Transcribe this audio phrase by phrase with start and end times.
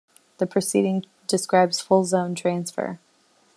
[0.39, 2.97] The preceding describes full zone transfer.